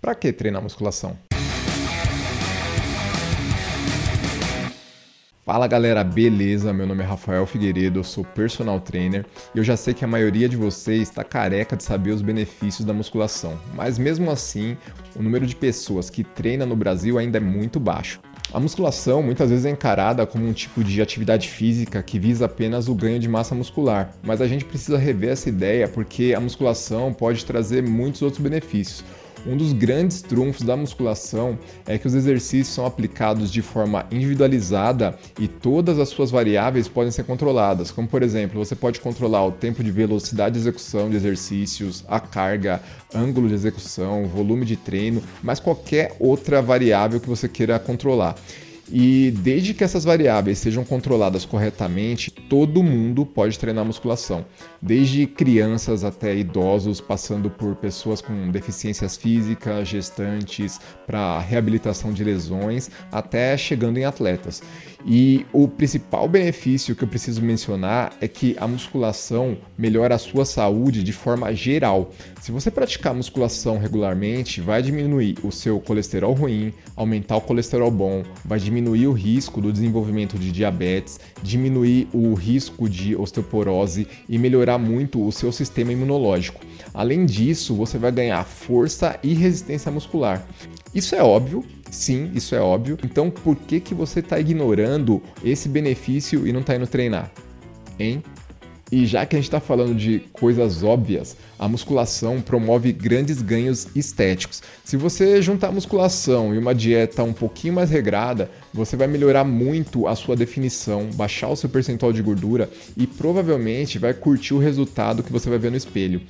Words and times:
Para 0.00 0.14
que 0.14 0.32
treinar 0.32 0.62
musculação? 0.62 1.14
Fala 5.44 5.66
galera, 5.66 6.02
beleza? 6.02 6.72
Meu 6.72 6.86
nome 6.86 7.02
é 7.02 7.06
Rafael 7.06 7.44
Figueiredo, 7.44 7.98
eu 7.98 8.04
sou 8.04 8.24
personal 8.24 8.80
trainer 8.80 9.26
e 9.54 9.58
eu 9.58 9.64
já 9.64 9.76
sei 9.76 9.92
que 9.92 10.02
a 10.02 10.08
maioria 10.08 10.48
de 10.48 10.56
vocês 10.56 11.02
está 11.02 11.22
careca 11.22 11.76
de 11.76 11.82
saber 11.82 12.12
os 12.12 12.22
benefícios 12.22 12.86
da 12.86 12.94
musculação, 12.94 13.58
mas 13.74 13.98
mesmo 13.98 14.30
assim, 14.30 14.74
o 15.14 15.22
número 15.22 15.46
de 15.46 15.54
pessoas 15.54 16.08
que 16.08 16.24
treina 16.24 16.64
no 16.64 16.76
Brasil 16.76 17.18
ainda 17.18 17.36
é 17.36 17.40
muito 17.40 17.78
baixo. 17.78 18.20
A 18.54 18.58
musculação 18.58 19.22
muitas 19.22 19.50
vezes 19.50 19.66
é 19.66 19.70
encarada 19.70 20.26
como 20.26 20.46
um 20.46 20.52
tipo 20.52 20.82
de 20.82 21.02
atividade 21.02 21.48
física 21.48 22.02
que 22.02 22.18
visa 22.18 22.46
apenas 22.46 22.88
o 22.88 22.94
ganho 22.94 23.18
de 23.18 23.28
massa 23.28 23.54
muscular, 23.54 24.12
mas 24.22 24.40
a 24.40 24.46
gente 24.46 24.64
precisa 24.64 24.96
rever 24.96 25.30
essa 25.30 25.48
ideia 25.48 25.86
porque 25.86 26.32
a 26.34 26.40
musculação 26.40 27.12
pode 27.12 27.44
trazer 27.44 27.82
muitos 27.82 28.22
outros 28.22 28.42
benefícios. 28.42 29.04
Um 29.46 29.56
dos 29.56 29.72
grandes 29.72 30.20
trunfos 30.20 30.62
da 30.62 30.76
musculação 30.76 31.58
é 31.86 31.96
que 31.96 32.06
os 32.06 32.14
exercícios 32.14 32.74
são 32.74 32.84
aplicados 32.84 33.50
de 33.50 33.62
forma 33.62 34.06
individualizada 34.10 35.18
e 35.38 35.48
todas 35.48 35.98
as 35.98 36.10
suas 36.10 36.30
variáveis 36.30 36.88
podem 36.88 37.10
ser 37.10 37.24
controladas, 37.24 37.90
como 37.90 38.06
por 38.06 38.22
exemplo, 38.22 38.62
você 38.62 38.76
pode 38.76 39.00
controlar 39.00 39.46
o 39.46 39.52
tempo 39.52 39.82
de 39.82 39.90
velocidade 39.90 40.54
de 40.54 40.60
execução 40.60 41.08
de 41.08 41.16
exercícios, 41.16 42.04
a 42.06 42.20
carga, 42.20 42.82
ângulo 43.14 43.48
de 43.48 43.54
execução, 43.54 44.26
volume 44.26 44.66
de 44.66 44.76
treino, 44.76 45.22
mas 45.42 45.58
qualquer 45.58 46.14
outra 46.20 46.60
variável 46.60 47.18
que 47.18 47.28
você 47.28 47.48
queira 47.48 47.78
controlar. 47.78 48.34
E 48.92 49.30
desde 49.30 49.72
que 49.72 49.84
essas 49.84 50.04
variáveis 50.04 50.58
sejam 50.58 50.84
controladas 50.84 51.44
corretamente, 51.44 52.30
todo 52.30 52.82
mundo 52.82 53.24
pode 53.24 53.56
treinar 53.56 53.84
musculação, 53.84 54.44
desde 54.82 55.26
crianças 55.26 56.02
até 56.02 56.36
idosos, 56.36 57.00
passando 57.00 57.48
por 57.48 57.76
pessoas 57.76 58.20
com 58.20 58.50
deficiências 58.50 59.16
físicas, 59.16 59.88
gestantes, 59.88 60.80
para 61.06 61.38
reabilitação 61.38 62.12
de 62.12 62.24
lesões, 62.24 62.90
até 63.12 63.56
chegando 63.56 63.98
em 63.98 64.04
atletas. 64.04 64.60
E 65.06 65.46
o 65.52 65.66
principal 65.66 66.28
benefício 66.28 66.94
que 66.94 67.04
eu 67.04 67.08
preciso 67.08 67.42
mencionar 67.42 68.12
é 68.20 68.28
que 68.28 68.56
a 68.58 68.66
musculação 68.66 69.56
melhora 69.76 70.14
a 70.14 70.18
sua 70.18 70.44
saúde 70.44 71.02
de 71.02 71.12
forma 71.12 71.52
geral. 71.54 72.12
Se 72.40 72.52
você 72.52 72.70
praticar 72.70 73.14
musculação 73.14 73.78
regularmente, 73.78 74.60
vai 74.60 74.82
diminuir 74.82 75.38
o 75.42 75.50
seu 75.50 75.80
colesterol 75.80 76.34
ruim, 76.34 76.72
aumentar 76.94 77.36
o 77.36 77.40
colesterol 77.40 77.90
bom, 77.90 78.22
vai 78.44 78.58
diminuir 78.58 79.06
o 79.06 79.12
risco 79.12 79.60
do 79.60 79.72
desenvolvimento 79.72 80.38
de 80.38 80.52
diabetes, 80.52 81.18
diminuir 81.42 82.08
o 82.12 82.34
risco 82.34 82.88
de 82.88 83.16
osteoporose 83.16 84.06
e 84.28 84.38
melhorar 84.38 84.78
muito 84.78 85.26
o 85.26 85.32
seu 85.32 85.50
sistema 85.50 85.92
imunológico. 85.92 86.60
Além 86.92 87.24
disso, 87.24 87.74
você 87.74 87.98
vai 87.98 88.12
ganhar 88.12 88.44
força 88.44 89.18
e 89.22 89.32
resistência 89.32 89.90
muscular. 89.90 90.46
Isso 90.94 91.14
é 91.14 91.22
óbvio, 91.22 91.64
sim, 91.90 92.30
isso 92.34 92.54
é 92.54 92.60
óbvio. 92.60 92.98
Então, 93.04 93.30
por 93.30 93.56
que, 93.56 93.80
que 93.80 93.94
você 93.94 94.20
está 94.20 94.38
ignorando 94.38 95.22
esse 95.44 95.68
benefício 95.68 96.46
e 96.46 96.52
não 96.52 96.60
está 96.60 96.76
indo 96.76 96.86
treinar? 96.86 97.30
Hein? 97.98 98.22
E 98.92 99.06
já 99.06 99.24
que 99.24 99.36
a 99.36 99.38
gente 99.38 99.46
está 99.46 99.60
falando 99.60 99.94
de 99.94 100.20
coisas 100.32 100.82
óbvias, 100.82 101.36
a 101.56 101.68
musculação 101.68 102.40
promove 102.40 102.92
grandes 102.92 103.40
ganhos 103.40 103.86
estéticos. 103.94 104.62
Se 104.84 104.96
você 104.96 105.40
juntar 105.40 105.68
a 105.68 105.72
musculação 105.72 106.52
e 106.52 106.58
uma 106.58 106.74
dieta 106.74 107.22
um 107.22 107.32
pouquinho 107.32 107.74
mais 107.74 107.88
regrada, 107.88 108.50
você 108.74 108.96
vai 108.96 109.06
melhorar 109.06 109.44
muito 109.44 110.08
a 110.08 110.16
sua 110.16 110.34
definição, 110.34 111.08
baixar 111.14 111.48
o 111.48 111.56
seu 111.56 111.68
percentual 111.68 112.12
de 112.12 112.20
gordura 112.20 112.68
e 112.96 113.06
provavelmente 113.06 113.98
vai 113.98 114.12
curtir 114.12 114.54
o 114.54 114.58
resultado 114.58 115.22
que 115.22 115.32
você 115.32 115.48
vai 115.48 115.58
ver 115.58 115.70
no 115.70 115.76
espelho. 115.76 116.20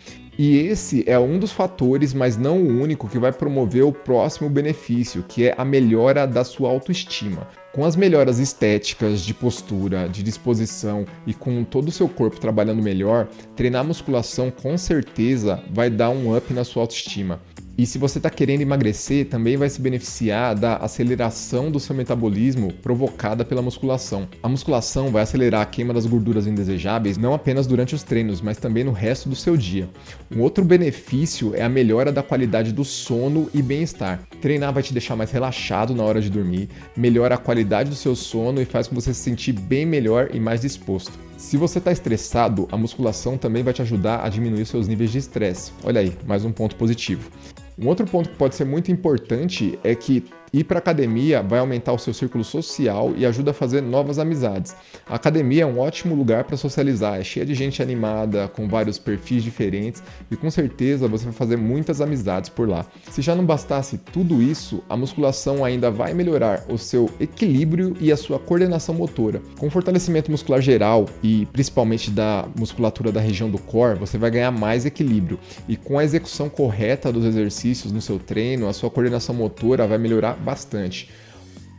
E 0.42 0.56
esse 0.56 1.04
é 1.06 1.18
um 1.18 1.38
dos 1.38 1.52
fatores, 1.52 2.14
mas 2.14 2.38
não 2.38 2.62
o 2.62 2.80
único, 2.80 3.06
que 3.06 3.18
vai 3.18 3.30
promover 3.30 3.84
o 3.84 3.92
próximo 3.92 4.48
benefício, 4.48 5.22
que 5.28 5.46
é 5.46 5.54
a 5.54 5.66
melhora 5.66 6.26
da 6.26 6.44
sua 6.44 6.70
autoestima. 6.70 7.46
Com 7.74 7.84
as 7.84 7.94
melhoras 7.94 8.38
estéticas, 8.38 9.20
de 9.20 9.34
postura, 9.34 10.08
de 10.08 10.22
disposição 10.22 11.04
e 11.26 11.34
com 11.34 11.62
todo 11.62 11.88
o 11.88 11.92
seu 11.92 12.08
corpo 12.08 12.40
trabalhando 12.40 12.82
melhor, 12.82 13.28
treinar 13.54 13.84
musculação 13.84 14.50
com 14.50 14.78
certeza 14.78 15.62
vai 15.70 15.90
dar 15.90 16.08
um 16.08 16.34
up 16.34 16.54
na 16.54 16.64
sua 16.64 16.84
autoestima. 16.84 17.38
E 17.78 17.86
se 17.86 17.98
você 17.98 18.18
está 18.18 18.28
querendo 18.28 18.60
emagrecer, 18.60 19.26
também 19.26 19.56
vai 19.56 19.70
se 19.70 19.80
beneficiar 19.80 20.54
da 20.54 20.76
aceleração 20.76 21.70
do 21.70 21.80
seu 21.80 21.94
metabolismo 21.94 22.72
provocada 22.82 23.44
pela 23.44 23.62
musculação. 23.62 24.28
A 24.42 24.48
musculação 24.48 25.10
vai 25.10 25.22
acelerar 25.22 25.62
a 25.62 25.66
queima 25.66 25.94
das 25.94 26.04
gorduras 26.04 26.46
indesejáveis 26.46 27.16
não 27.16 27.32
apenas 27.32 27.66
durante 27.66 27.94
os 27.94 28.02
treinos, 28.02 28.40
mas 28.40 28.58
também 28.58 28.84
no 28.84 28.92
resto 28.92 29.28
do 29.28 29.36
seu 29.36 29.56
dia. 29.56 29.88
Um 30.30 30.40
outro 30.40 30.64
benefício 30.64 31.54
é 31.54 31.62
a 31.62 31.68
melhora 31.68 32.12
da 32.12 32.22
qualidade 32.22 32.72
do 32.72 32.84
sono 32.84 33.48
e 33.54 33.62
bem-estar. 33.62 34.20
Treinar 34.40 34.72
vai 34.72 34.82
te 34.82 34.92
deixar 34.92 35.16
mais 35.16 35.30
relaxado 35.30 35.94
na 35.94 36.02
hora 36.02 36.20
de 36.20 36.30
dormir, 36.30 36.68
melhora 36.96 37.36
a 37.36 37.38
qualidade 37.38 37.88
do 37.88 37.96
seu 37.96 38.14
sono 38.14 38.60
e 38.60 38.64
faz 38.64 38.88
com 38.88 38.94
você 38.94 39.14
se 39.14 39.20
sentir 39.20 39.52
bem 39.52 39.86
melhor 39.86 40.30
e 40.34 40.40
mais 40.40 40.60
disposto. 40.60 41.29
Se 41.40 41.56
você 41.56 41.78
está 41.78 41.90
estressado, 41.90 42.68
a 42.70 42.76
musculação 42.76 43.38
também 43.38 43.62
vai 43.62 43.72
te 43.72 43.80
ajudar 43.80 44.22
a 44.22 44.28
diminuir 44.28 44.66
seus 44.66 44.86
níveis 44.86 45.10
de 45.10 45.18
estresse. 45.18 45.72
Olha 45.82 46.02
aí, 46.02 46.12
mais 46.26 46.44
um 46.44 46.52
ponto 46.52 46.76
positivo. 46.76 47.30
Um 47.78 47.88
outro 47.88 48.06
ponto 48.06 48.28
que 48.28 48.36
pode 48.36 48.54
ser 48.54 48.66
muito 48.66 48.92
importante 48.92 49.78
é 49.82 49.94
que 49.94 50.22
Ir 50.52 50.64
para 50.64 50.80
academia 50.80 51.42
vai 51.42 51.60
aumentar 51.60 51.92
o 51.92 51.98
seu 51.98 52.12
círculo 52.12 52.42
social 52.42 53.12
e 53.16 53.24
ajuda 53.24 53.52
a 53.52 53.54
fazer 53.54 53.80
novas 53.80 54.18
amizades. 54.18 54.74
A 55.08 55.14
academia 55.14 55.62
é 55.62 55.66
um 55.66 55.78
ótimo 55.78 56.12
lugar 56.12 56.42
para 56.42 56.56
socializar, 56.56 57.20
é 57.20 57.22
cheia 57.22 57.46
de 57.46 57.54
gente 57.54 57.80
animada, 57.80 58.48
com 58.48 58.68
vários 58.68 58.98
perfis 58.98 59.44
diferentes 59.44 60.02
e 60.28 60.34
com 60.34 60.50
certeza 60.50 61.06
você 61.06 61.26
vai 61.26 61.32
fazer 61.32 61.56
muitas 61.56 62.00
amizades 62.00 62.50
por 62.50 62.68
lá. 62.68 62.84
Se 63.10 63.22
já 63.22 63.36
não 63.36 63.46
bastasse 63.46 63.96
tudo 64.12 64.42
isso, 64.42 64.82
a 64.88 64.96
musculação 64.96 65.64
ainda 65.64 65.88
vai 65.88 66.14
melhorar 66.14 66.64
o 66.68 66.76
seu 66.76 67.08
equilíbrio 67.20 67.96
e 68.00 68.10
a 68.10 68.16
sua 68.16 68.40
coordenação 68.40 68.92
motora. 68.92 69.40
Com 69.56 69.70
fortalecimento 69.70 70.32
muscular 70.32 70.60
geral 70.60 71.06
e 71.22 71.46
principalmente 71.52 72.10
da 72.10 72.44
musculatura 72.58 73.12
da 73.12 73.20
região 73.20 73.48
do 73.48 73.58
core, 73.58 74.00
você 74.00 74.18
vai 74.18 74.32
ganhar 74.32 74.50
mais 74.50 74.84
equilíbrio 74.84 75.38
e 75.68 75.76
com 75.76 75.96
a 75.96 76.02
execução 76.02 76.48
correta 76.48 77.12
dos 77.12 77.24
exercícios 77.24 77.92
no 77.92 78.00
seu 78.00 78.18
treino, 78.18 78.68
a 78.68 78.72
sua 78.72 78.90
coordenação 78.90 79.32
motora 79.32 79.86
vai 79.86 79.98
melhorar 79.98 80.39
bastante. 80.40 81.10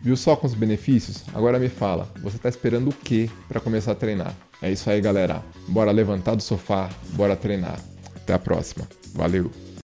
Viu 0.04 0.18
só 0.18 0.36
com 0.36 0.48
os 0.48 0.54
benefícios? 0.54 1.24
Agora 1.34 1.60
me 1.60 1.70
fala, 1.70 2.10
você 2.22 2.38
está 2.38 2.50
esperando 2.50 2.90
o 2.90 2.94
que 2.94 3.30
para 3.48 3.60
começar 3.60 3.92
a 3.92 3.96
treinar? 3.96 4.34
É 4.62 4.72
isso 4.72 4.90
aí, 4.90 5.00
galera. 5.00 5.44
Bora 5.68 5.92
levantar 5.92 6.36
do 6.36 6.42
sofá, 6.42 6.90
bora 7.14 7.36
treinar. 7.36 7.80
Até 8.16 8.34
a 8.34 8.40
próxima. 8.40 8.88
Valeu! 9.14 9.71